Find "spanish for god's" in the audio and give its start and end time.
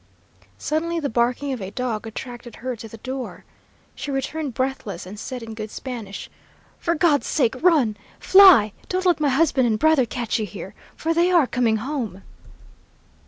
5.69-7.27